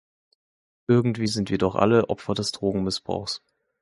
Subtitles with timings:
[0.87, 3.43] Irgendwie sind wir doch alle Opfer des Drogenmissbrauchs.